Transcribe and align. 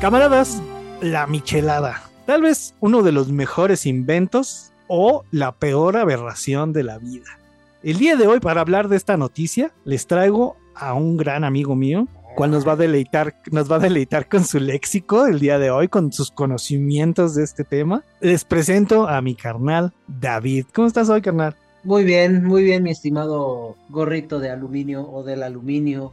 Camaradas, 0.00 0.60
la 1.00 1.26
michelada. 1.26 2.02
Tal 2.26 2.42
vez 2.42 2.74
uno 2.80 3.02
de 3.02 3.12
los 3.12 3.30
mejores 3.30 3.86
inventos 3.86 4.72
o 4.88 5.24
la 5.30 5.52
peor 5.52 5.96
aberración 5.96 6.72
de 6.72 6.82
la 6.82 6.98
vida. 6.98 7.38
El 7.82 7.98
día 7.98 8.16
de 8.16 8.26
hoy, 8.26 8.40
para 8.40 8.60
hablar 8.60 8.88
de 8.88 8.96
esta 8.96 9.16
noticia, 9.16 9.72
les 9.84 10.06
traigo 10.06 10.56
a 10.74 10.94
un 10.94 11.16
gran 11.16 11.44
amigo 11.44 11.74
mío, 11.74 12.08
cual 12.36 12.50
nos 12.50 12.66
va 12.66 12.72
a 12.72 12.76
deleitar, 12.76 13.34
nos 13.50 13.70
va 13.70 13.76
a 13.76 13.80
deleitar 13.80 14.28
con 14.28 14.44
su 14.44 14.60
léxico 14.60 15.26
el 15.26 15.38
día 15.38 15.58
de 15.58 15.70
hoy, 15.70 15.88
con 15.88 16.12
sus 16.12 16.30
conocimientos 16.30 17.34
de 17.34 17.44
este 17.44 17.64
tema. 17.64 18.04
Les 18.20 18.44
presento 18.44 19.08
a 19.08 19.20
mi 19.20 19.34
carnal 19.34 19.92
David. 20.06 20.66
¿Cómo 20.74 20.86
estás 20.88 21.08
hoy, 21.08 21.22
carnal? 21.22 21.56
Muy 21.84 22.04
bien, 22.04 22.44
muy 22.44 22.62
bien, 22.62 22.84
mi 22.84 22.90
estimado 22.90 23.76
gorrito 23.88 24.38
de 24.38 24.50
aluminio 24.50 25.08
o 25.10 25.24
del 25.24 25.42
aluminio 25.42 26.12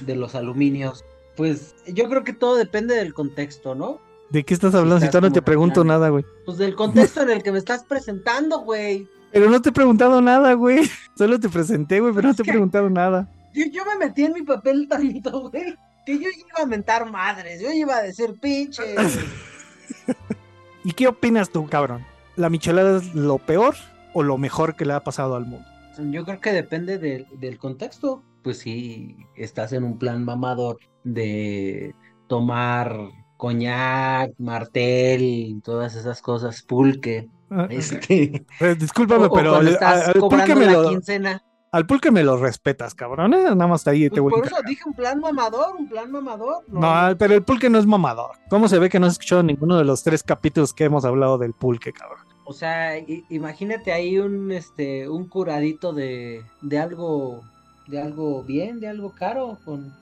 de 0.00 0.16
los 0.16 0.34
aluminios. 0.34 1.04
Pues 1.36 1.74
yo 1.86 2.08
creo 2.08 2.24
que 2.24 2.32
todo 2.32 2.56
depende 2.56 2.94
del 2.94 3.14
contexto, 3.14 3.74
¿no? 3.74 4.00
¿De 4.30 4.44
qué 4.44 4.54
estás 4.54 4.74
hablando? 4.74 5.00
Si, 5.00 5.06
estás 5.06 5.22
no 5.22 5.32
te 5.32 5.42
pregunto 5.42 5.84
nada, 5.84 6.08
güey. 6.08 6.24
Pues 6.44 6.58
del 6.58 6.74
contexto 6.74 7.22
en 7.22 7.30
el 7.30 7.42
que 7.42 7.50
me 7.50 7.58
estás 7.58 7.84
presentando, 7.84 8.60
güey. 8.60 9.08
Pero 9.32 9.50
no 9.50 9.60
te 9.60 9.70
he 9.70 9.72
preguntado 9.72 10.20
nada, 10.20 10.52
güey. 10.54 10.88
Solo 11.16 11.38
te 11.38 11.48
presenté, 11.48 12.00
güey, 12.00 12.14
pero 12.14 12.28
no 12.28 12.34
te 12.34 12.42
he 12.42 12.44
preguntado 12.44 12.88
nada. 12.90 13.28
Yo, 13.52 13.66
yo 13.66 13.84
me 13.84 14.06
metí 14.06 14.24
en 14.24 14.32
mi 14.32 14.42
papel 14.42 14.86
tanto, 14.88 15.50
güey, 15.50 15.76
que 16.06 16.14
yo 16.14 16.28
iba 16.28 16.62
a 16.62 16.66
mentar 16.66 17.10
madres, 17.10 17.60
yo 17.60 17.70
iba 17.72 17.96
a 17.96 18.02
decir 18.02 18.38
pinche. 18.40 18.82
¿Y 20.84 20.92
qué 20.92 21.08
opinas 21.08 21.50
tú, 21.50 21.66
cabrón? 21.66 22.04
¿La 22.36 22.48
michelada 22.48 22.98
es 22.98 23.14
lo 23.14 23.38
peor 23.38 23.74
o 24.14 24.22
lo 24.22 24.38
mejor 24.38 24.76
que 24.76 24.86
le 24.86 24.94
ha 24.94 25.04
pasado 25.04 25.36
al 25.36 25.44
mundo? 25.44 25.66
Yo 26.10 26.24
creo 26.24 26.40
que 26.40 26.52
depende 26.52 26.98
del 26.98 27.58
contexto. 27.58 28.22
Pues 28.42 28.58
si 28.58 29.16
estás 29.36 29.72
en 29.72 29.84
un 29.84 29.98
plan 29.98 30.24
mamador 30.24 30.78
de 31.04 31.94
tomar 32.26 32.96
coñac, 33.36 34.32
martel, 34.38 35.22
y 35.22 35.60
todas 35.62 35.94
esas 35.96 36.20
cosas, 36.22 36.62
pulque. 36.62 37.28
Ah, 37.50 37.66
Este, 37.70 38.44
eh, 38.60 38.74
discúlpame, 38.78 39.26
o- 39.26 39.32
pero 39.32 39.56
al, 39.56 39.68
estás 39.68 40.08
al 40.08 40.12
pulque 40.14 40.20
cobrando 40.36 40.54
me 40.56 40.66
la 40.66 40.72
lo, 40.72 40.88
quincena. 40.90 41.42
al 41.72 41.86
pulque 41.86 42.10
me 42.10 42.22
lo 42.22 42.36
respetas, 42.36 42.94
cabrón. 42.94 43.34
¿eh? 43.34 43.42
Nada 43.44 43.66
más 43.66 43.86
ahí 43.88 44.04
te 44.10 44.20
Pues 44.20 44.22
voy 44.22 44.32
a 44.34 44.36
por 44.36 44.46
eso 44.46 44.56
dije 44.66 44.82
un 44.86 44.94
plan 44.94 45.18
mamador, 45.20 45.74
un 45.78 45.88
plan 45.88 46.10
mamador. 46.12 46.64
No, 46.68 47.16
pero 47.18 47.34
el 47.34 47.42
pulque 47.42 47.68
no 47.70 47.78
es 47.78 47.86
mamador. 47.86 48.32
¿Cómo 48.50 48.68
se 48.68 48.78
ve 48.78 48.88
que 48.88 49.00
no 49.00 49.06
has 49.06 49.14
escuchado 49.14 49.42
ninguno 49.42 49.76
de 49.78 49.84
los 49.84 50.02
tres 50.02 50.22
capítulos 50.22 50.72
que 50.74 50.84
hemos 50.84 51.04
hablado 51.04 51.38
del 51.38 51.52
pulque, 51.54 51.92
cabrón? 51.92 52.20
O 52.44 52.52
sea, 52.52 52.98
imagínate 53.30 53.92
ahí 53.92 54.18
un 54.18 54.50
este 54.52 55.08
un 55.08 55.28
curadito 55.28 55.92
de, 55.92 56.42
de 56.62 56.78
algo 56.78 57.42
de 57.90 58.00
algo 58.00 58.42
bien, 58.42 58.80
de 58.80 58.88
algo 58.88 59.10
caro 59.10 59.58
con 59.64 59.92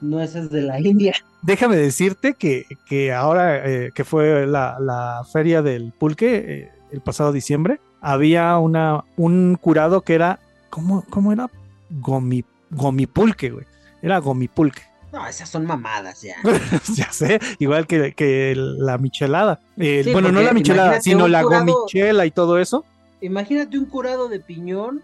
nueces 0.00 0.50
de 0.50 0.62
la 0.62 0.78
India. 0.92 1.14
Déjame 1.42 1.76
decirte 1.76 2.34
que, 2.34 2.66
que 2.88 3.12
ahora 3.12 3.64
eh, 3.68 3.90
que 3.94 4.04
fue 4.04 4.46
la, 4.46 4.76
la 4.80 5.24
feria 5.32 5.62
del 5.62 5.92
pulque 5.92 6.36
eh, 6.36 6.70
el 6.92 7.00
pasado 7.00 7.32
diciembre, 7.32 7.80
había 8.00 8.56
una, 8.58 9.04
un 9.16 9.56
curado 9.60 10.00
que 10.02 10.14
era, 10.14 10.38
¿cómo, 10.70 11.04
cómo 11.10 11.32
era? 11.32 11.50
Gomi, 11.90 12.44
gomipulque, 12.70 13.50
güey. 13.50 13.66
Era 14.02 14.18
gomipulque. 14.18 14.82
No, 15.12 15.26
esas 15.26 15.48
son 15.48 15.64
mamadas 15.64 16.22
ya. 16.22 16.36
ya 16.94 17.10
sé, 17.12 17.40
igual 17.58 17.86
que, 17.86 18.12
que 18.14 18.54
la 18.56 18.98
michelada. 18.98 19.60
Eh, 19.76 20.02
Sí, 20.04 20.12
bueno, 20.12 20.30
no 20.32 20.42
la 20.42 20.52
michelada, 20.52 21.00
sino 21.00 21.28
la 21.28 21.42
curado- 21.42 21.64
gomichela 21.66 22.26
y 22.26 22.30
todo 22.30 22.58
eso. 22.58 22.84
Imagínate 23.20 23.78
un 23.78 23.86
curado 23.86 24.28
de 24.28 24.38
piñón 24.40 25.02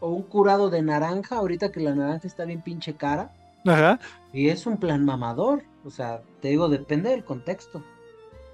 o 0.00 0.10
un 0.10 0.22
curado 0.22 0.70
de 0.70 0.82
naranja, 0.82 1.36
ahorita 1.36 1.72
que 1.72 1.80
la 1.80 1.94
naranja 1.94 2.26
está 2.26 2.44
bien 2.44 2.62
pinche 2.62 2.94
cara, 2.96 3.32
Ajá, 3.66 3.98
y 4.32 4.48
es 4.48 4.66
un 4.66 4.78
plan 4.78 5.04
mamador. 5.04 5.64
O 5.84 5.90
sea, 5.90 6.22
te 6.40 6.48
digo, 6.48 6.68
depende 6.68 7.10
del 7.10 7.24
contexto. 7.24 7.82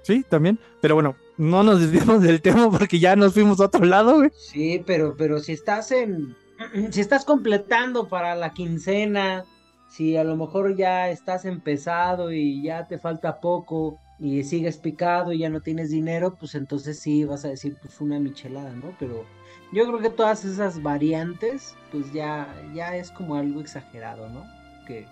sí, 0.01 0.23
también. 0.29 0.59
Pero 0.81 0.95
bueno, 0.95 1.15
no 1.37 1.63
nos 1.63 1.79
desviamos 1.79 2.21
del 2.21 2.41
tema 2.41 2.69
porque 2.71 2.99
ya 2.99 3.15
nos 3.15 3.33
fuimos 3.33 3.59
a 3.59 3.65
otro 3.65 3.85
lado, 3.85 4.17
güey. 4.17 4.31
Sí, 4.35 4.83
pero, 4.85 5.15
pero 5.17 5.39
si 5.39 5.53
estás 5.53 5.91
en, 5.91 6.35
si 6.91 7.01
estás 7.01 7.25
completando 7.25 8.07
para 8.07 8.35
la 8.35 8.53
quincena, 8.53 9.45
si 9.89 10.17
a 10.17 10.23
lo 10.23 10.35
mejor 10.35 10.75
ya 10.75 11.09
estás 11.09 11.45
empezado 11.45 12.31
y 12.31 12.63
ya 12.63 12.87
te 12.87 12.97
falta 12.97 13.39
poco 13.39 13.99
y 14.23 14.43
sigues 14.45 14.77
picado 14.77 15.33
y 15.33 15.39
ya 15.39 15.49
no 15.49 15.59
tienes 15.59 15.89
dinero, 15.89 16.35
pues 16.39 16.55
entonces 16.55 16.97
sí 16.97 17.25
vas 17.25 17.43
a 17.43 17.49
decir 17.49 17.75
pues 17.81 17.99
una 17.99 18.19
michelada, 18.19 18.71
¿no? 18.73 18.95
Pero 18.97 19.25
yo 19.73 19.85
creo 19.85 19.99
que 19.99 20.09
todas 20.09 20.45
esas 20.45 20.81
variantes, 20.81 21.75
pues 21.91 22.11
ya, 22.13 22.47
ya 22.73 22.95
es 22.95 23.11
como 23.11 23.35
algo 23.35 23.59
exagerado, 23.59 24.29
¿no? 24.29 24.43
Que 24.87 25.05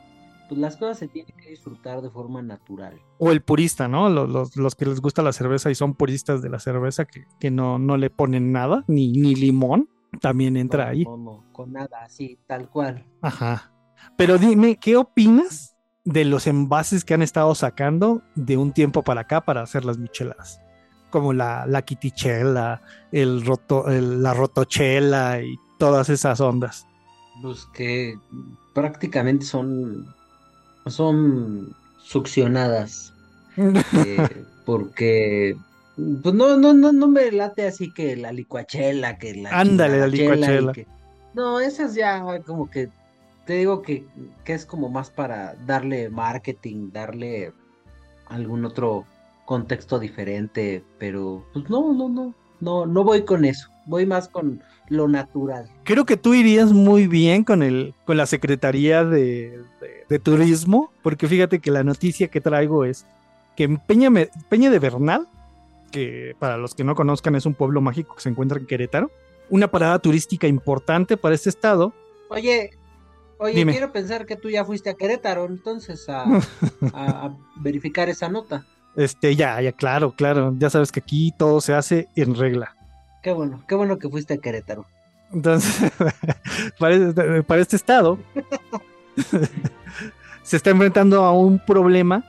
pues 0.47 0.59
las 0.61 0.77
cosas 0.77 0.97
se 0.99 1.07
tienen 1.09 1.35
que 1.37 1.49
disfrutar 1.49 2.01
de 2.01 2.09
forma 2.09 2.41
natural. 2.41 2.99
O 3.19 3.31
el 3.31 3.41
purista, 3.41 3.87
¿no? 3.89 4.09
Los, 4.09 4.29
los, 4.29 4.55
los 4.55 4.75
que 4.75 4.85
les 4.85 5.01
gusta 5.01 5.21
la 5.21 5.33
cerveza 5.33 5.69
y 5.69 5.75
son 5.75 5.93
puristas 5.93 6.41
de 6.41 6.49
la 6.49 6.59
cerveza 6.59 7.05
que, 7.05 7.25
que 7.39 7.51
no, 7.51 7.79
no 7.79 7.97
le 7.97 8.09
ponen 8.09 8.53
nada, 8.53 8.85
ni, 8.87 9.11
ni 9.11 9.35
limón, 9.35 9.89
también 10.21 10.55
entra 10.57 10.85
No, 10.85 10.89
ahí. 10.91 11.03
no, 11.03 11.17
no, 11.17 11.45
con 11.51 11.73
nada 11.73 12.03
así, 12.03 12.39
tal 12.47 12.69
cual. 12.69 13.05
Ajá. 13.21 13.73
Pero 14.17 14.37
dime, 14.37 14.77
¿qué 14.77 14.97
opinas 14.97 15.75
de 16.03 16.25
los 16.25 16.47
envases 16.47 17.05
que 17.05 17.13
han 17.13 17.21
estado 17.21 17.53
sacando 17.55 18.21
de 18.35 18.57
un 18.57 18.71
tiempo 18.73 19.03
para 19.03 19.21
acá 19.21 19.41
para 19.41 19.61
hacer 19.61 19.85
las 19.85 19.97
micheladas? 19.97 20.59
Como 21.09 21.33
la, 21.33 21.65
la 21.67 21.81
kitichela, 21.83 22.81
el 23.11 23.45
roto, 23.45 23.89
el- 23.89 24.23
la 24.23 24.33
rotochela 24.33 25.41
y 25.41 25.55
todas 25.77 26.09
esas 26.09 26.39
ondas. 26.39 26.85
Pues 27.41 27.67
que 27.73 28.17
prácticamente 28.73 29.45
son, 29.45 30.07
son 30.87 31.75
succionadas, 31.99 33.13
eh, 33.57 34.45
porque 34.65 35.55
pues 36.23 36.33
no, 36.33 36.57
no, 36.57 36.73
no, 36.73 36.91
no 36.91 37.07
me 37.07 37.31
late 37.31 37.67
así 37.67 37.93
que 37.93 38.15
la 38.15 38.31
licuachela, 38.31 39.17
que 39.17 39.35
la 39.35 39.49
Ándale, 39.59 39.99
la 39.99 40.07
licuachela. 40.07 40.71
que- 40.71 40.87
No, 41.33 41.59
esas 41.59 41.93
ya 41.95 42.23
como 42.45 42.69
que 42.69 42.89
te 43.45 43.53
digo 43.53 43.81
que, 43.81 44.05
que 44.43 44.53
es 44.53 44.65
como 44.65 44.89
más 44.89 45.09
para 45.09 45.55
darle 45.65 46.09
marketing, 46.09 46.91
darle 46.91 47.53
algún 48.27 48.65
otro 48.65 49.05
contexto 49.45 49.99
diferente, 49.99 50.83
pero 50.97 51.45
pues 51.53 51.69
no, 51.69 51.93
no, 51.93 52.07
no, 52.09 52.33
no, 52.59 52.85
no 52.85 53.03
voy 53.03 53.23
con 53.25 53.43
eso, 53.43 53.69
voy 53.85 54.05
más 54.05 54.29
con 54.29 54.61
lo 54.89 55.07
natural. 55.07 55.69
Creo 55.83 56.05
que 56.05 56.17
tú 56.17 56.33
irías 56.33 56.71
muy 56.71 57.07
bien 57.07 57.43
con, 57.43 57.63
el, 57.63 57.93
con 58.05 58.17
la 58.17 58.25
Secretaría 58.25 59.03
de, 59.03 59.59
de- 59.81 60.05
de 60.07 60.19
Turismo, 60.19 60.91
porque 61.01 61.27
fíjate 61.27 61.59
que 61.59 61.71
la 61.71 61.83
noticia 61.83 62.27
que 62.27 62.41
traigo 62.41 62.85
es 62.85 63.05
que 63.55 63.63
en 63.63 63.77
Peña, 63.77 64.09
Peña 64.49 64.69
de 64.69 64.79
Bernal, 64.79 65.27
que 65.91 66.35
para 66.39 66.57
los 66.57 66.73
que 66.75 66.83
no 66.83 66.95
conozcan 66.95 67.35
es 67.35 67.45
un 67.45 67.53
pueblo 67.53 67.81
mágico 67.81 68.15
que 68.15 68.21
se 68.21 68.29
encuentra 68.29 68.59
en 68.59 68.65
Querétaro, 68.65 69.09
una 69.49 69.69
parada 69.69 69.99
turística 69.99 70.47
importante 70.47 71.17
para 71.17 71.35
este 71.35 71.49
estado, 71.49 71.93
Oye, 72.29 72.71
oye, 73.41 73.55
Dime. 73.55 73.71
quiero 73.73 73.91
pensar 73.91 74.25
que 74.25 74.35
tú 74.37 74.49
ya 74.49 74.63
fuiste 74.63 74.89
a 74.89 74.93
Querétaro 74.93 75.45
entonces 75.45 76.07
a, 76.09 76.23
a- 76.93 77.25
a 77.25 77.37
verificar 77.57 78.07
esa 78.09 78.29
nota. 78.29 78.65
Este, 78.95 79.35
ya, 79.35 79.61
ya, 79.61 79.71
claro, 79.71 80.13
claro. 80.15 80.53
Ya 80.57 80.69
sabes 80.69 80.91
que 80.91 80.99
aquí 81.01 81.33
todo 81.37 81.59
se 81.61 81.73
hace 81.73 82.07
en 82.15 82.35
regla. 82.35 82.75
Qué 83.23 83.31
bueno, 83.33 83.63
qué 83.67 83.75
bueno 83.75 83.97
que 83.99 84.09
fuiste 84.09 84.33
a 84.35 84.37
Querétaro. 84.37 84.85
Entonces, 85.31 85.91
para, 86.79 86.95
este, 86.95 87.43
para 87.43 87.61
este 87.61 87.75
estado, 87.77 88.17
se 90.43 90.57
está 90.57 90.71
enfrentando 90.71 91.23
a 91.23 91.31
un 91.31 91.59
problema 91.65 92.25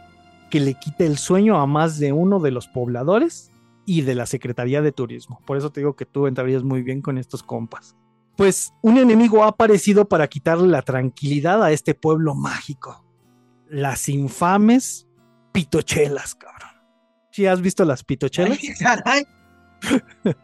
que 0.50 0.61
le 0.61 0.75
quita 0.75 1.05
el 1.05 1.19
sueño 1.19 1.59
a 1.61 1.67
más 1.67 1.99
de 1.99 2.12
uno 2.12 2.39
de 2.41 2.50
los 2.50 2.69
pobladores 2.69 3.50
y 3.87 4.03
de 4.03 4.15
la 4.15 4.27
Secretaría 4.27 4.83
de 4.83 4.93
Turismo. 4.93 5.41
Por 5.47 5.56
eso 5.56 5.71
te 5.73 5.81
digo 5.81 5.97
que 5.97 6.06
tú 6.06 6.27
entrarías 6.27 6.62
muy 6.62 6.83
bien 6.83 7.00
con 7.03 7.19
estos 7.19 7.43
compas. 7.43 7.97
Pues 8.42 8.75
un 8.80 8.98
enemigo 8.98 9.44
ha 9.44 9.50
aparecido 9.50 10.08
para 10.08 10.26
quitarle 10.26 10.66
la 10.66 10.82
tranquilidad 10.82 11.62
a 11.62 11.70
este 11.70 11.94
pueblo 11.94 12.34
mágico. 12.34 13.04
Las 13.69 14.08
infames 14.08 15.06
pitochelas, 15.52 16.34
cabrón. 16.34 16.70
¿Sí 17.31 17.46
has 17.46 17.61
visto 17.61 17.84
las 17.84 18.02
pitochelas? 18.02 18.58
Ay, 18.61 18.75
caray. 18.81 19.26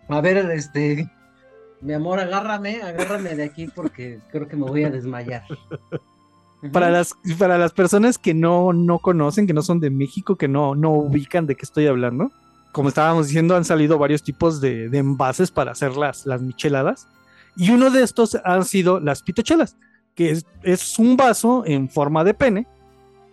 A 0.08 0.20
ver, 0.20 0.36
este, 0.52 1.10
mi 1.80 1.92
amor, 1.92 2.20
agárrame, 2.20 2.80
agárrame 2.82 3.34
de 3.34 3.42
aquí 3.42 3.66
porque 3.66 4.20
creo 4.30 4.46
que 4.46 4.54
me 4.54 4.66
voy 4.66 4.84
a 4.84 4.90
desmayar. 4.90 5.42
Para 6.72 6.90
las, 6.90 7.14
para 7.36 7.58
las 7.58 7.72
personas 7.72 8.16
que 8.16 8.32
no, 8.32 8.72
no 8.72 9.00
conocen, 9.00 9.48
que 9.48 9.54
no 9.54 9.62
son 9.62 9.80
de 9.80 9.90
México, 9.90 10.36
que 10.36 10.46
no, 10.46 10.76
no 10.76 10.92
ubican 10.92 11.48
de 11.48 11.56
qué 11.56 11.64
estoy 11.64 11.88
hablando, 11.88 12.30
como 12.70 12.90
estábamos 12.90 13.26
diciendo, 13.26 13.56
han 13.56 13.64
salido 13.64 13.98
varios 13.98 14.22
tipos 14.22 14.60
de, 14.60 14.88
de 14.88 14.98
envases 14.98 15.50
para 15.50 15.72
hacer 15.72 15.96
las, 15.96 16.26
las 16.26 16.42
micheladas. 16.42 17.08
Y 17.56 17.70
uno 17.70 17.90
de 17.90 18.02
estos 18.02 18.36
han 18.44 18.64
sido 18.64 19.00
las 19.00 19.22
pitochelas, 19.22 19.76
que 20.14 20.30
es, 20.30 20.46
es 20.62 20.98
un 20.98 21.16
vaso 21.16 21.64
en 21.66 21.88
forma 21.88 22.24
de 22.24 22.34
pene. 22.34 22.66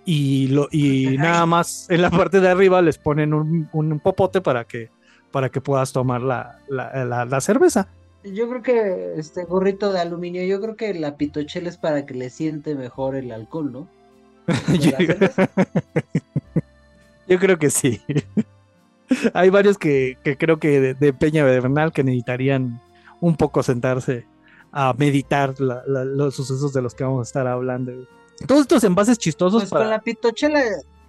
Y, 0.08 0.48
lo, 0.50 0.68
y 0.72 1.18
nada 1.18 1.46
más 1.48 1.88
en 1.90 2.02
la 2.04 2.12
parte 2.12 2.40
de 2.40 2.48
arriba 2.50 2.80
les 2.82 2.98
ponen 3.00 3.34
un, 3.34 3.68
un 3.74 4.00
popote 4.00 4.40
para 4.42 4.64
que, 4.64 4.90
para 5.32 5.50
que 5.50 5.62
puedas 5.62 5.92
tomar 5.92 6.22
la, 6.22 6.60
la, 6.68 7.06
la- 7.06 7.26
la 7.26 7.42
cerveza. 7.42 7.88
Yo 8.24 8.50
creo 8.50 8.62
que 8.64 9.14
este 9.18 9.44
gorrito 9.46 9.92
de 9.94 10.00
aluminio, 10.00 10.44
yo 10.46 10.60
creo 10.62 10.76
que 10.76 10.94
la 10.96 11.16
pitochela 11.16 11.70
es 11.70 11.78
para 11.78 12.06
que 12.06 12.14
le 12.16 12.30
siente 12.32 12.74
mejor 12.76 13.16
el 13.16 13.32
alcohol, 13.32 13.72
¿no? 13.72 13.88
Yo 17.28 17.40
creo 17.40 17.58
que 17.58 17.70
sí. 17.70 18.02
Hay 19.34 19.50
varios 19.50 19.78
que, 19.78 20.18
que 20.24 20.38
creo 20.38 20.60
que 20.60 20.80
de, 20.80 20.94
de 20.96 21.14
Peña 21.14 21.44
Bernal 21.44 21.92
que 21.92 22.04
necesitarían 22.04 22.82
un 23.22 23.36
poco 23.36 23.64
sentarse 23.64 24.28
a 24.72 24.94
meditar 24.94 25.60
la- 25.60 25.84
la- 25.88 26.04
los 26.06 26.36
sucesos 26.36 26.74
de 26.74 26.82
los 26.82 26.94
que 26.96 27.04
vamos 27.04 27.20
a 27.20 27.24
estar 27.30 27.48
hablando. 27.48 27.94
Todos 28.48 28.62
estos 28.62 28.84
envases 28.84 29.18
chistosos 29.18 29.62
Pues 29.64 29.70
para... 29.70 29.86
con 29.86 29.92
la 29.92 30.00
pitochela, 30.02 30.62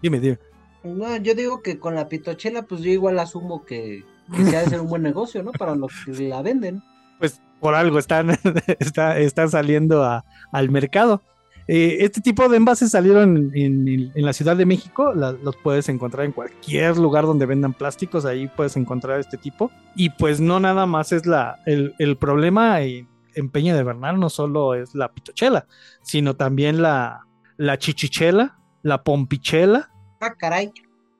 Dime, 0.02 0.20
dime. 0.20 0.38
no, 0.84 1.16
yo 1.16 1.34
digo 1.34 1.62
que 1.62 1.78
con 1.78 1.94
la 1.96 2.08
pitochela, 2.08 2.62
pues 2.62 2.80
yo 2.82 2.90
igual 2.90 3.18
asumo 3.18 3.64
que, 3.64 4.04
que 4.34 4.44
se 4.44 4.56
ha 4.56 4.60
de 4.60 4.68
ser 4.70 4.80
un 4.80 4.88
buen 4.88 5.02
negocio, 5.02 5.42
¿no? 5.42 5.50
Para 5.52 5.74
los 5.74 5.90
que 6.04 6.12
la 6.28 6.42
venden. 6.42 6.82
Pues 7.18 7.40
por 7.60 7.74
algo 7.74 7.98
están, 7.98 8.30
está- 8.78 9.18
están 9.18 9.50
saliendo 9.50 10.04
a- 10.04 10.24
al 10.52 10.70
mercado. 10.70 11.22
Eh, 11.68 11.96
este 12.00 12.20
tipo 12.20 12.48
de 12.48 12.56
envases 12.58 12.92
salieron 12.92 13.50
en, 13.54 13.88
en- 13.88 14.12
en 14.14 14.24
la 14.24 14.32
Ciudad 14.32 14.56
de 14.56 14.66
México, 14.66 15.12
la- 15.14 15.32
los 15.32 15.56
puedes 15.56 15.88
encontrar 15.88 16.24
en 16.26 16.32
cualquier 16.32 16.96
lugar 16.96 17.24
donde 17.26 17.44
vendan 17.46 17.72
plásticos, 17.74 18.24
ahí 18.24 18.48
puedes 18.48 18.76
encontrar 18.76 19.18
este 19.18 19.36
tipo. 19.36 19.70
Y 19.96 20.10
pues 20.10 20.40
no 20.40 20.60
nada 20.60 20.86
más 20.86 21.10
es 21.12 21.26
la, 21.26 21.60
el, 21.66 21.94
el 21.98 22.16
problema 22.16 22.80
en, 22.82 23.08
en 23.34 23.50
Peña 23.50 23.74
de 23.76 23.82
Bernal, 23.82 24.18
no 24.20 24.30
solo 24.30 24.74
es 24.74 24.94
la 24.94 25.12
pitochela, 25.12 25.66
sino 26.02 26.36
también 26.36 26.80
la, 26.82 27.26
la 27.56 27.78
chichichela, 27.78 28.58
la 28.82 29.02
pompichela. 29.02 29.90
Ah, 30.20 30.34
caray. 30.38 30.70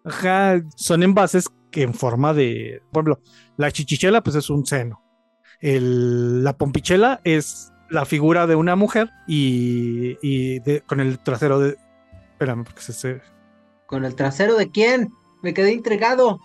Ajá, 0.04 0.62
son 0.76 1.02
envases 1.02 1.48
que 1.72 1.82
en 1.82 1.92
forma 1.92 2.32
de, 2.32 2.80
por 2.92 3.02
ejemplo, 3.02 3.20
la 3.56 3.72
chichichela 3.72 4.22
pues 4.22 4.36
es 4.36 4.48
un 4.48 4.64
seno. 4.64 5.02
El- 5.60 6.44
la 6.44 6.56
pompichela 6.56 7.20
es 7.24 7.72
la 7.90 8.04
figura 8.04 8.46
de 8.46 8.56
una 8.56 8.76
mujer 8.76 9.10
y, 9.26 10.16
y 10.22 10.60
de- 10.60 10.80
con 10.82 11.00
el 11.00 11.18
trasero 11.18 11.58
de... 11.60 11.76
Espérame, 12.32 12.64
porque 12.64 12.82
se, 12.82 12.92
se- 12.92 13.20
¿Con 13.86 14.04
el 14.04 14.14
trasero 14.14 14.56
de 14.56 14.70
quién? 14.70 15.10
Me 15.42 15.54
quedé 15.54 15.72
intrigado. 15.72 16.40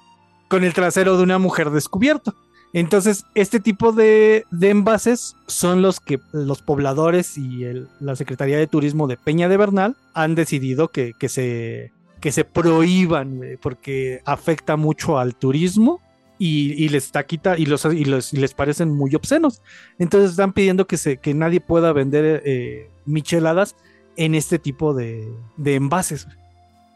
Con 0.50 0.64
el 0.64 0.74
trasero 0.74 1.18
de 1.18 1.24
una 1.24 1.40
mujer 1.40 1.70
descubierto. 1.72 2.36
Entonces, 2.74 3.26
este 3.36 3.60
tipo 3.60 3.92
de, 3.92 4.46
de 4.52 4.70
envases 4.70 5.36
son 5.48 5.82
los 5.82 6.00
que 6.00 6.20
los 6.32 6.62
pobladores 6.62 7.38
y 7.38 7.64
el- 7.66 7.90
la 8.00 8.16
Secretaría 8.16 8.58
de 8.58 8.68
Turismo 8.68 9.08
de 9.08 9.18
Peña 9.18 9.50
de 9.50 9.58
Bernal 9.58 9.98
han 10.14 10.36
decidido 10.36 10.88
que, 10.90 11.14
que 11.20 11.28
se, 11.30 11.92
que 12.22 12.32
se 12.32 12.46
prohíban, 12.46 13.42
porque 13.62 14.22
afecta 14.26 14.78
mucho 14.78 15.18
al 15.20 15.36
turismo 15.36 16.00
y, 16.42 16.74
y 16.84 16.90
les 16.90 17.06
está 17.06 17.24
quita 17.28 17.56
y 17.56 17.68
los, 17.68 17.86
y 17.86 18.04
les 18.04 18.54
parecen 18.56 18.90
muy 18.90 19.14
obscenos. 19.14 19.62
Entonces 20.00 20.32
están 20.32 20.54
pidiendo 20.54 20.88
que, 20.88 20.98
se, 20.98 21.18
que 21.18 21.36
nadie 21.36 21.62
pueda 21.62 21.94
vender 21.94 22.42
eh, 22.44 22.90
micheladas 23.06 23.76
en 24.16 24.34
este 24.34 24.58
tipo 24.58 24.96
de, 24.96 25.32
de 25.58 25.76
envases. 25.76 26.28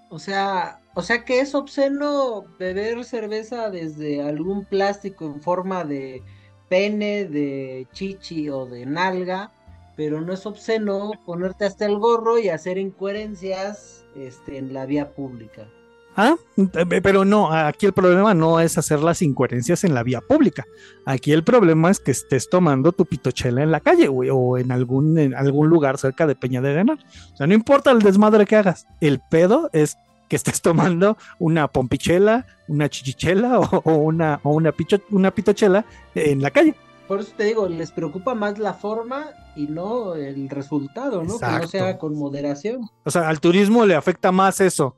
O 0.10 0.18
sea, 0.18 0.80
o 0.96 1.04
sea 1.04 1.26
que 1.26 1.42
es 1.42 1.54
obsceno 1.54 2.46
beber 2.58 3.04
cerveza 3.04 3.70
desde 3.70 4.24
algún 4.24 4.66
plástico 4.66 5.26
en 5.26 5.40
forma 5.40 5.86
de 5.86 6.24
pene, 6.68 7.26
de 7.26 7.88
chichi 7.94 8.50
o 8.50 8.66
de 8.66 8.88
nalga, 8.88 9.52
pero 9.96 10.22
no 10.22 10.34
es 10.34 10.44
obsceno 10.48 11.12
ponerte 11.24 11.66
hasta 11.66 11.86
el 11.86 12.00
gorro 12.00 12.40
y 12.40 12.50
hacer 12.50 12.80
incoherencias 12.80 14.06
este, 14.16 14.58
en 14.58 14.74
la 14.74 14.88
vía 14.88 15.14
pública. 15.14 15.68
Ah, 16.18 16.36
eh, 16.56 17.02
pero 17.02 17.26
no, 17.26 17.52
aquí 17.52 17.86
el 17.86 17.92
problema 17.94 18.34
no 18.34 18.62
es 18.62 18.78
hacer 18.78 19.02
las 19.02 19.22
incoherencias 19.22 19.84
en 19.84 19.94
la 19.94 20.02
vía 20.02 20.22
pública. 20.22 20.64
Aquí 21.06 21.34
el 21.34 21.44
problema 21.44 21.92
es 21.92 22.00
que 22.00 22.12
estés 22.12 22.50
tomando 22.50 22.94
tu 22.94 23.06
pitochela 23.06 23.62
en 23.64 23.72
la 23.72 23.82
calle, 23.82 24.08
güey, 24.08 24.30
o 24.32 24.58
en 24.58 24.72
algún, 24.72 25.18
en 25.20 25.36
algún 25.36 25.68
lugar 25.68 25.98
cerca 25.98 26.26
de 26.26 26.36
Peña 26.36 26.62
de 26.62 26.74
Bernal. 26.74 27.06
O 27.34 27.38
sea, 27.38 27.48
no 27.48 27.54
importa 27.54 27.92
el 27.92 28.00
desmadre 28.02 28.46
que 28.46 28.56
hagas. 28.56 28.88
El 29.02 29.20
pedo 29.30 29.70
es 29.74 29.98
que 30.30 30.38
estés 30.38 30.62
tomando 30.62 31.18
una 31.38 31.68
pompichela, 31.68 32.46
una 32.70 32.88
chichichela 32.90 33.60
o, 33.60 33.82
o 33.84 33.96
una, 33.96 34.40
o 34.44 34.52
una, 34.52 34.72
picho- 34.72 35.02
una 35.12 35.32
pitochela 35.32 35.86
en 36.16 36.42
la 36.42 36.50
calle. 36.52 36.76
Por 37.10 37.20
eso 37.20 37.34
te 37.38 37.44
digo, 37.44 37.68
les 37.68 37.92
preocupa 37.92 38.34
más 38.34 38.58
la 38.58 38.74
forma 38.74 39.28
y 39.56 39.68
no 39.68 40.16
el 40.16 40.50
resultado, 40.50 41.24
¿no? 41.24 41.38
Que 41.38 41.46
no 41.46 41.68
sea 41.68 41.98
con 42.00 42.18
moderación. 42.18 42.90
O 43.04 43.12
sea, 43.12 43.28
al 43.28 43.40
turismo 43.40 43.86
le 43.86 43.96
afecta 43.96 44.32
más 44.32 44.60
eso 44.62 44.96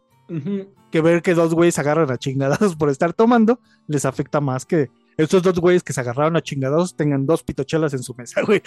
Que 0.92 1.02
ver 1.02 1.22
que 1.22 1.34
dos 1.34 1.54
güeyes 1.54 1.80
agarran 1.80 2.12
a 2.12 2.18
chingadazos 2.18 2.76
por 2.76 2.90
estar 2.90 3.14
tomando, 3.14 3.60
les 3.88 4.06
afecta 4.06 4.42
más 4.42 4.66
que 4.66 4.90
estos 5.18 5.42
dos 5.42 5.60
güeyes 5.60 5.84
que 5.84 5.94
se 5.94 6.02
agarraron 6.02 6.36
a 6.36 6.42
chingadazos 6.42 6.96
tengan 6.96 7.26
dos 7.26 7.44
pitochelas 7.44 7.94
en 7.94 8.04
su 8.04 8.14
mesa, 8.14 8.42
güey. 8.44 8.62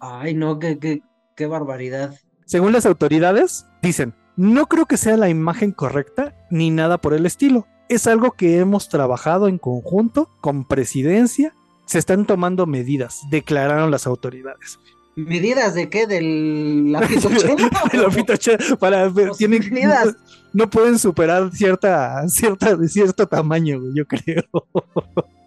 Ay, 0.00 0.34
no, 0.34 0.58
qué, 0.58 0.78
qué, 0.78 1.02
qué 1.36 1.46
barbaridad. 1.46 2.14
Según 2.46 2.72
las 2.72 2.84
autoridades, 2.84 3.66
dicen, 3.80 4.14
no 4.36 4.66
creo 4.66 4.86
que 4.86 4.96
sea 4.96 5.16
la 5.16 5.28
imagen 5.28 5.72
correcta 5.72 6.34
ni 6.50 6.70
nada 6.70 6.98
por 6.98 7.14
el 7.14 7.26
estilo. 7.26 7.66
Es 7.88 8.06
algo 8.06 8.32
que 8.32 8.58
hemos 8.58 8.88
trabajado 8.88 9.48
en 9.48 9.58
conjunto 9.58 10.28
con 10.40 10.66
presidencia. 10.66 11.54
Se 11.86 11.98
están 11.98 12.26
tomando 12.26 12.66
medidas, 12.66 13.22
declararon 13.30 13.90
las 13.90 14.06
autoridades. 14.06 14.78
¿Medidas 15.18 15.74
de 15.74 15.90
qué? 15.90 16.06
¿Del 16.06 16.92
la 16.92 17.00
pitochela, 17.00 18.58
para 18.78 19.08
ver, 19.08 19.32
tienen, 19.32 19.68
medidas. 19.72 20.14
no 20.52 20.70
pueden 20.70 20.96
superar 20.96 21.50
cierta, 21.50 22.28
cierta, 22.28 22.76
de 22.76 22.88
cierto 22.88 23.26
tamaño, 23.26 23.80
yo 23.94 24.06
creo. 24.06 24.44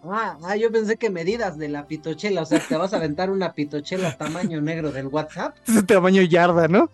Ah, 0.04 0.36
ah, 0.44 0.56
yo 0.56 0.70
pensé 0.70 0.98
que 0.98 1.08
medidas 1.08 1.56
de 1.56 1.70
la 1.70 1.86
pitochela, 1.86 2.42
o 2.42 2.44
sea, 2.44 2.58
te 2.60 2.76
vas 2.76 2.92
a 2.92 2.96
aventar 2.96 3.30
una 3.30 3.54
pitochela 3.54 4.18
tamaño 4.18 4.60
negro 4.60 4.92
del 4.92 5.06
WhatsApp. 5.06 5.56
Ese 5.66 5.82
tamaño 5.84 6.20
yarda, 6.20 6.68
¿no? 6.68 6.90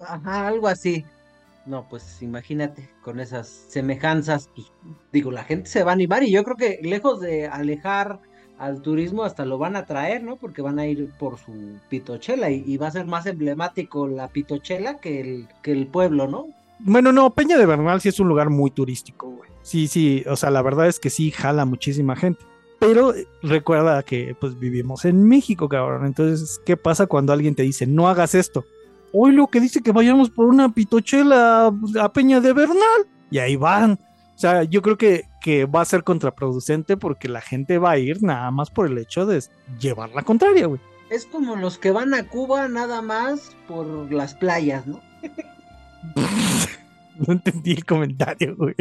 Ajá, 0.00 0.48
algo 0.48 0.68
así. 0.68 1.06
No, 1.64 1.88
pues 1.88 2.20
imagínate, 2.20 2.90
con 3.02 3.18
esas 3.18 3.48
semejanzas, 3.68 4.50
pues 4.54 4.70
digo, 5.10 5.30
la 5.30 5.44
gente 5.44 5.70
se 5.70 5.84
va 5.84 5.92
a 5.92 5.94
animar 5.94 6.22
y 6.22 6.32
yo 6.32 6.44
creo 6.44 6.56
que 6.56 6.80
lejos 6.82 7.20
de 7.20 7.46
alejar 7.46 8.20
al 8.62 8.80
turismo 8.80 9.24
hasta 9.24 9.44
lo 9.44 9.58
van 9.58 9.74
a 9.74 9.86
traer, 9.86 10.22
¿no? 10.22 10.36
Porque 10.36 10.62
van 10.62 10.78
a 10.78 10.86
ir 10.86 11.10
por 11.18 11.36
su 11.36 11.52
pitochela 11.88 12.48
y, 12.48 12.76
va 12.76 12.86
a 12.86 12.92
ser 12.92 13.06
más 13.06 13.26
emblemático 13.26 14.06
la 14.06 14.28
pitochela 14.28 14.98
que 14.98 15.20
el, 15.20 15.48
que 15.62 15.72
el 15.72 15.88
pueblo, 15.88 16.28
¿no? 16.28 16.46
Bueno, 16.78 17.12
no, 17.12 17.30
Peña 17.30 17.58
de 17.58 17.66
Bernal 17.66 18.00
sí 18.00 18.08
es 18.08 18.20
un 18.20 18.28
lugar 18.28 18.50
muy 18.50 18.70
turístico, 18.70 19.30
güey. 19.30 19.50
Sí, 19.62 19.88
sí, 19.88 20.22
o 20.28 20.36
sea, 20.36 20.50
la 20.50 20.62
verdad 20.62 20.86
es 20.86 21.00
que 21.00 21.10
sí 21.10 21.32
jala 21.32 21.64
muchísima 21.64 22.14
gente. 22.14 22.44
Pero 22.78 23.12
eh, 23.12 23.26
recuerda 23.42 24.00
que 24.04 24.36
pues 24.38 24.56
vivimos 24.56 25.04
en 25.06 25.24
México, 25.24 25.68
cabrón. 25.68 26.06
Entonces, 26.06 26.60
¿qué 26.64 26.76
pasa 26.76 27.06
cuando 27.06 27.32
alguien 27.32 27.56
te 27.56 27.64
dice, 27.64 27.88
no 27.88 28.08
hagas 28.08 28.36
esto? 28.36 28.64
Hoy 29.12 29.32
lo 29.32 29.48
que 29.48 29.60
dice 29.60 29.82
que 29.82 29.90
vayamos 29.90 30.30
por 30.30 30.46
una 30.46 30.72
pitochela 30.72 31.74
a 32.00 32.12
Peña 32.12 32.40
de 32.40 32.52
Bernal. 32.52 33.08
Y 33.28 33.38
ahí 33.38 33.56
van. 33.56 33.98
O 34.36 34.38
sea, 34.38 34.62
yo 34.62 34.82
creo 34.82 34.96
que, 34.96 35.24
que 35.42 35.66
va 35.66 35.80
a 35.82 35.84
ser 35.84 36.04
contraproducente 36.04 36.96
porque 36.96 37.28
la 37.28 37.40
gente 37.40 37.78
va 37.78 37.92
a 37.92 37.98
ir 37.98 38.22
nada 38.22 38.50
más 38.50 38.70
por 38.70 38.86
el 38.86 38.96
hecho 38.98 39.26
de 39.26 39.42
llevar 39.80 40.10
la 40.10 40.22
contraria, 40.22 40.66
güey. 40.66 40.80
Es 41.10 41.26
como 41.26 41.56
los 41.56 41.76
que 41.78 41.90
van 41.90 42.14
a 42.14 42.28
Cuba 42.28 42.68
nada 42.68 43.02
más 43.02 43.54
por 43.68 44.10
las 44.12 44.34
playas, 44.34 44.86
¿no? 44.86 45.00
No 47.26 47.34
entendí 47.34 47.72
el 47.72 47.84
comentario, 47.84 48.56
güey. 48.56 48.74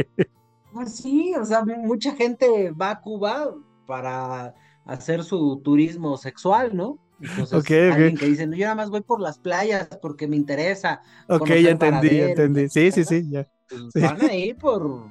Pues 0.73 0.95
sí, 0.95 1.33
o 1.39 1.45
sea, 1.45 1.63
mu- 1.65 1.85
mucha 1.85 2.15
gente 2.15 2.71
va 2.71 2.91
a 2.91 3.01
Cuba 3.01 3.53
para 3.85 4.55
hacer 4.85 5.23
su 5.23 5.61
turismo 5.63 6.17
sexual, 6.17 6.75
¿no? 6.75 6.97
Entonces, 7.21 7.59
Ok, 7.59 7.65
ok. 7.69 7.93
alguien 7.93 8.17
que 8.17 8.25
dice, 8.25 8.47
no, 8.47 8.55
yo 8.55 8.63
nada 8.65 8.75
más 8.75 8.89
voy 8.89 9.01
por 9.01 9.19
las 9.19 9.37
playas 9.37 9.89
porque 10.01 10.27
me 10.27 10.37
interesa, 10.37 11.01
Ok, 11.27 11.47
ya 11.49 11.71
entendí, 11.71 12.17
ya 12.17 12.25
entendí. 12.29 12.69
Sí, 12.69 12.91
sí, 12.91 13.03
sí, 13.03 13.29
ya. 13.29 13.47
pues, 13.67 13.81
Sí. 13.93 13.99
van 13.99 14.21
a 14.21 14.33
ir 14.33 14.55
por 14.57 15.05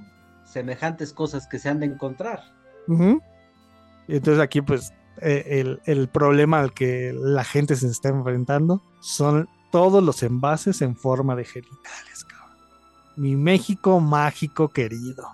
semejantes 0.50 1.12
cosas 1.12 1.46
que 1.46 1.58
se 1.58 1.68
han 1.68 1.80
de 1.80 1.86
encontrar. 1.86 2.40
Y 4.08 4.16
entonces 4.16 4.40
aquí 4.42 4.60
pues 4.62 4.92
eh, 5.22 5.44
el, 5.60 5.80
el 5.86 6.08
problema 6.08 6.60
al 6.60 6.72
que 6.72 7.12
la 7.16 7.44
gente 7.44 7.76
se 7.76 7.86
está 7.86 8.08
enfrentando 8.08 8.82
son 9.00 9.48
todos 9.70 10.02
los 10.02 10.22
envases 10.22 10.82
en 10.82 10.96
forma 10.96 11.36
de 11.36 11.44
genitales, 11.44 12.24
cabrón. 12.28 12.56
Mi 13.16 13.36
México 13.36 14.00
mágico 14.00 14.68
querido. 14.68 15.28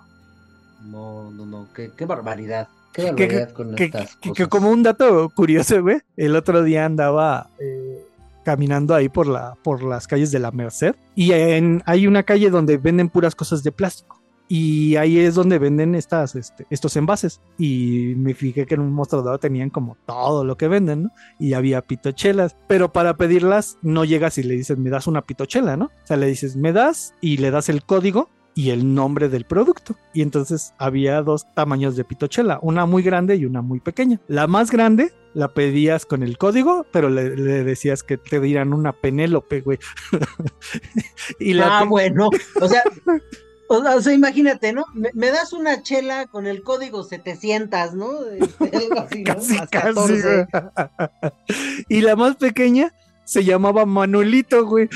No, 0.85 1.31
no, 1.31 1.45
no, 1.45 1.67
qué, 1.73 1.91
qué 1.97 2.05
barbaridad, 2.05 2.67
qué 2.93 3.03
Que- 3.03 3.11
barbaridad 3.11 3.51
con 3.53 3.75
Que, 3.75 3.85
estas 3.85 4.15
que- 4.17 4.21
que 4.21 4.29
cosas. 4.29 4.47
como 4.49 4.69
un 4.69 4.83
dato 4.83 5.29
curioso, 5.29 5.81
güey, 5.81 5.97
el 6.15 6.35
otro 6.35 6.61
día 6.61 6.85
andaba 6.85 7.49
eh, 7.59 8.05
caminando 8.45 8.93
ahí 8.93 9.09
por, 9.09 9.25
la, 9.27 9.55
por 9.63 9.81
las 9.83 10.05
calles 10.07 10.31
de 10.31 10.39
la 10.39 10.51
Merced 10.51 10.95
y 11.15 11.31
en, 11.31 11.81
hay 11.87 12.05
una 12.05 12.21
calle 12.23 12.49
donde 12.51 12.77
venden 12.77 13.09
puras 13.09 13.33
cosas 13.33 13.63
de 13.63 13.71
plástico. 13.71 14.16
Y 14.47 14.95
ahí 14.95 15.19
es 15.19 15.35
donde 15.35 15.59
venden 15.59 15.95
estas, 15.95 16.35
este, 16.35 16.65
estos 16.69 16.95
envases. 16.95 17.41
Y 17.57 18.13
me 18.17 18.33
fijé 18.33 18.65
que 18.65 18.75
en 18.75 18.81
un 18.81 18.93
mostrador 18.93 19.39
tenían 19.39 19.69
como 19.69 19.97
todo 20.05 20.45
lo 20.45 20.57
que 20.57 20.67
venden, 20.67 21.03
¿no? 21.03 21.11
Y 21.39 21.53
había 21.53 21.81
pitochelas. 21.81 22.55
Pero 22.67 22.93
para 22.93 23.17
pedirlas 23.17 23.77
no 23.81 24.05
llegas 24.05 24.37
y 24.37 24.43
le 24.43 24.55
dices, 24.55 24.77
me 24.77 24.89
das 24.89 25.07
una 25.07 25.21
pitochela, 25.21 25.75
¿no? 25.75 25.85
O 25.85 26.07
sea, 26.07 26.17
le 26.17 26.27
dices, 26.27 26.55
me 26.55 26.71
das 26.71 27.13
y 27.21 27.37
le 27.37 27.51
das 27.51 27.69
el 27.69 27.83
código 27.83 28.29
y 28.57 28.71
el 28.71 28.95
nombre 28.95 29.29
del 29.29 29.45
producto. 29.45 29.95
Y 30.13 30.23
entonces 30.23 30.73
había 30.79 31.21
dos 31.21 31.45
tamaños 31.53 31.95
de 31.95 32.03
pitochela, 32.03 32.57
una 32.63 32.87
muy 32.87 33.03
grande 33.03 33.35
y 33.35 33.45
una 33.45 33.61
muy 33.61 33.79
pequeña. 33.79 34.19
La 34.27 34.47
más 34.47 34.71
grande 34.71 35.13
la 35.35 35.49
pedías 35.49 36.07
con 36.07 36.23
el 36.23 36.39
código, 36.39 36.83
pero 36.91 37.11
le, 37.11 37.29
decías 37.63 38.01
que 38.01 38.17
te 38.17 38.39
dieran 38.39 38.73
una 38.73 38.93
Penélope, 38.93 39.61
güey. 39.61 39.77
y 41.39 41.53
la 41.53 41.81
ah, 41.81 41.83
bueno, 41.83 42.29
o 42.59 42.67
sea, 42.67 42.81
o 43.69 44.01
sea, 44.01 44.13
imagínate, 44.13 44.73
¿no? 44.73 44.85
Me, 44.93 45.31
das 45.31 45.53
una 45.53 45.81
chela 45.83 46.27
con 46.27 46.47
el 46.47 46.63
código 46.63 47.03
700, 47.03 47.93
¿no? 47.93 48.25
Este, 48.25 48.77
algo 48.77 48.99
así, 48.99 49.23
¿no? 49.23 49.33
casi, 49.35 49.57
casi, 49.67 50.13
y 51.89 52.01
la 52.01 52.15
más 52.15 52.35
pequeña 52.37 52.93
se 53.25 53.43
llamaba 53.43 53.85
Manuelito, 53.85 54.65
güey. 54.65 54.89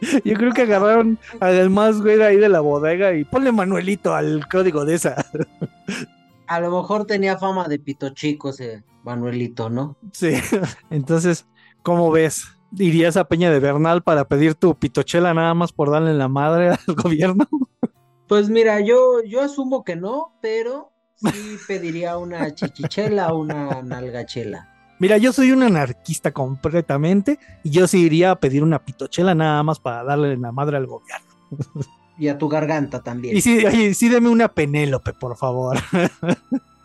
Yo 0.24 0.34
creo 0.34 0.52
que 0.52 0.62
agarraron 0.62 1.18
al 1.38 1.70
más 1.70 2.00
güey 2.00 2.20
ahí 2.22 2.36
de 2.36 2.48
la 2.48 2.60
bodega 2.60 3.14
y 3.14 3.24
ponle 3.24 3.52
Manuelito 3.52 4.14
al 4.14 4.48
código 4.48 4.84
de 4.84 4.94
esa. 4.96 5.24
A 6.48 6.60
lo 6.60 6.76
mejor 6.76 7.06
tenía 7.06 7.38
fama 7.38 7.68
de 7.68 7.78
pito 7.78 8.10
chico 8.10 8.50
ese 8.50 8.82
Manuelito, 9.04 9.70
¿no? 9.70 9.96
Sí. 10.12 10.34
Entonces, 10.90 11.46
¿cómo 11.82 12.10
ves? 12.10 12.46
¿Irías 12.78 13.16
a 13.16 13.24
Peña 13.24 13.50
de 13.50 13.60
Bernal 13.60 14.02
para 14.02 14.24
pedir 14.26 14.54
tu 14.54 14.74
pitochela 14.74 15.34
nada 15.34 15.54
más 15.54 15.72
por 15.72 15.90
darle 15.90 16.14
la 16.14 16.28
madre 16.28 16.70
al 16.70 16.78
gobierno? 16.96 17.46
Pues 18.28 18.48
mira, 18.48 18.80
yo, 18.80 19.22
yo 19.24 19.42
asumo 19.42 19.84
que 19.84 19.96
no, 19.96 20.38
pero 20.40 20.92
sí 21.16 21.58
pediría 21.68 22.16
una 22.16 22.54
chichichela 22.54 23.32
o 23.32 23.40
una 23.40 23.82
nalgachela. 23.82 24.68
Mira, 24.98 25.18
yo 25.18 25.32
soy 25.32 25.50
un 25.50 25.62
anarquista 25.62 26.30
completamente 26.30 27.38
y 27.64 27.70
yo 27.70 27.86
sí 27.88 28.02
iría 28.02 28.30
a 28.30 28.36
pedir 28.36 28.62
una 28.62 28.78
pitochela 28.84 29.34
nada 29.34 29.62
más 29.62 29.80
para 29.80 30.04
darle 30.04 30.36
la 30.36 30.52
madre 30.52 30.76
al 30.76 30.86
gobierno. 30.86 31.26
Y 32.18 32.28
a 32.28 32.38
tu 32.38 32.48
garganta 32.48 33.02
también. 33.02 33.36
Y 33.36 33.40
sí, 33.40 33.94
sí 33.94 34.08
deme 34.08 34.28
una 34.28 34.48
Penélope, 34.48 35.12
por 35.12 35.36
favor. 35.36 35.78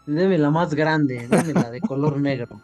Deme 0.07 0.37
la 0.37 0.49
más 0.49 0.73
grande, 0.73 1.27
deme 1.27 1.53
la 1.53 1.69
de 1.69 1.81
color 1.81 2.19
negro. 2.19 2.59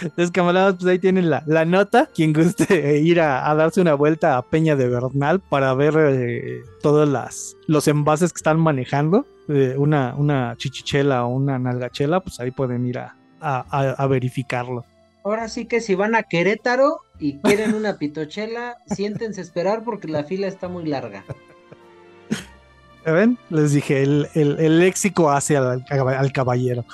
Entonces, 0.00 0.30
camaradas, 0.30 0.76
pues 0.76 0.86
ahí 0.86 0.98
tienen 0.98 1.30
la, 1.30 1.42
la 1.46 1.64
nota. 1.64 2.08
Quien 2.14 2.32
guste 2.32 2.98
ir 3.02 3.20
a, 3.20 3.54
darse 3.54 3.80
una 3.80 3.94
vuelta 3.94 4.36
a 4.36 4.42
Peña 4.42 4.76
de 4.76 4.88
Bernal 4.88 5.40
para 5.40 5.74
ver 5.74 5.94
eh, 5.98 6.62
todos 6.82 7.08
las, 7.08 7.56
los 7.66 7.88
envases 7.88 8.32
que 8.32 8.38
están 8.38 8.60
manejando, 8.60 9.26
eh, 9.48 9.74
una, 9.76 10.14
una 10.16 10.54
chichichela 10.56 11.24
o 11.24 11.34
una 11.34 11.58
nalgachela, 11.58 12.20
pues 12.20 12.40
ahí 12.40 12.50
pueden 12.50 12.86
ir 12.86 12.98
a, 12.98 13.16
a, 13.40 14.06
verificarlo. 14.06 14.84
Ahora 15.24 15.48
sí 15.48 15.66
que 15.66 15.80
si 15.80 15.94
van 15.94 16.14
a 16.14 16.22
Querétaro 16.22 17.00
y 17.18 17.38
quieren 17.38 17.74
una 17.74 17.98
pitochela, 17.98 18.78
siéntense 18.86 19.40
a 19.40 19.44
esperar 19.44 19.84
porque 19.84 20.08
la 20.08 20.24
fila 20.24 20.46
está 20.46 20.68
muy 20.68 20.86
larga. 20.86 21.24
ven? 23.04 23.38
Les 23.50 23.72
dije, 23.72 24.02
el, 24.02 24.78
léxico 24.78 25.30
hace 25.30 25.56
al, 25.56 25.84
al, 25.90 26.32
caballero. 26.32 26.84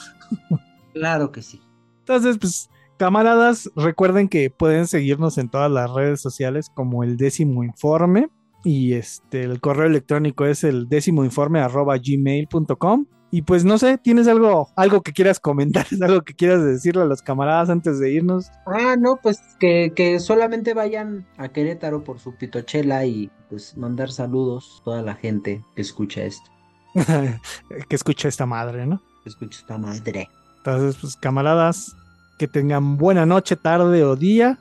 Claro 0.92 1.30
que 1.30 1.42
sí. 1.42 1.60
Entonces, 2.00 2.38
pues, 2.38 2.70
camaradas, 2.96 3.70
recuerden 3.76 4.28
que 4.28 4.50
pueden 4.50 4.86
seguirnos 4.86 5.38
en 5.38 5.48
todas 5.48 5.70
las 5.70 5.90
redes 5.90 6.20
sociales 6.20 6.70
como 6.74 7.04
el 7.04 7.16
décimo 7.16 7.64
informe. 7.64 8.28
Y 8.64 8.94
este, 8.94 9.42
el 9.42 9.60
correo 9.60 9.86
electrónico 9.86 10.44
es 10.44 10.64
el 10.64 10.88
décimo 10.88 11.24
informe 11.24 11.60
arroba 11.60 11.96
gmail.com. 11.98 13.06
Y 13.30 13.42
pues 13.42 13.64
no 13.64 13.76
sé, 13.76 13.98
¿tienes 13.98 14.28
algo, 14.28 14.70
algo 14.76 15.02
que 15.02 15.12
quieras 15.12 15.40
comentar? 15.40 15.86
¿Algo 16.02 16.22
que 16.22 16.34
quieras 16.34 16.64
decirle 16.64 17.02
a 17.02 17.06
los 17.06 17.22
camaradas 17.22 17.70
antes 17.70 17.98
de 17.98 18.12
irnos? 18.12 18.50
Ah, 18.66 18.96
no, 18.98 19.18
pues 19.22 19.40
que, 19.58 19.92
que 19.94 20.20
solamente 20.20 20.74
vayan 20.74 21.26
a 21.36 21.48
Querétaro 21.48 22.04
por 22.04 22.18
su 22.18 22.34
pitochela 22.36 23.04
y 23.04 23.30
pues 23.50 23.76
mandar 23.76 24.10
saludos 24.10 24.78
a 24.80 24.84
toda 24.84 25.02
la 25.02 25.14
gente 25.14 25.62
que 25.74 25.82
escucha 25.82 26.22
esto. 26.22 26.50
que 27.88 27.96
escucha 27.96 28.28
esta 28.28 28.46
madre, 28.46 28.86
¿no? 28.86 29.02
Que 29.22 29.28
escucha 29.28 29.58
esta 29.60 29.76
madre. 29.76 30.28
Entonces, 30.58 30.96
pues 31.00 31.16
camaradas, 31.16 31.94
que 32.36 32.48
tengan 32.48 32.96
buena 32.96 33.26
noche, 33.26 33.56
tarde 33.56 34.04
o 34.04 34.16
día. 34.16 34.58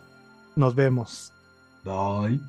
Nos 0.55 0.75
vemos. 0.75 1.31
Bye. 1.83 2.39